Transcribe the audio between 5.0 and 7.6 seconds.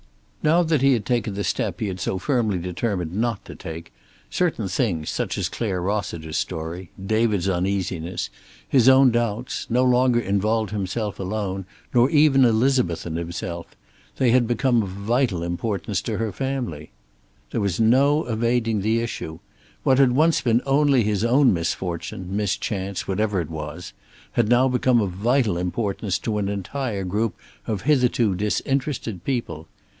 such as Clare Rossiter's story, David's